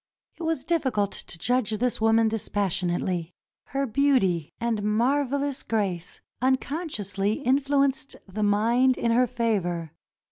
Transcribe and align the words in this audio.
It 0.39 0.41
was 0.41 0.63
difficult 0.63 1.11
to 1.11 1.37
judge 1.37 1.77
this 1.77 2.01
woman 2.01 2.27
dispassionately. 2.27 3.35
Her 3.65 3.85
beauty 3.85 4.51
and 4.59 4.81
marvelous 4.81 5.61
grace 5.61 6.21
unconsciously 6.41 7.43
influ 7.45 7.87
enced 7.87 8.15
the 8.27 8.41
mind 8.41 8.97
in 8.97 9.11
her 9.11 9.27
favor. 9.27 9.91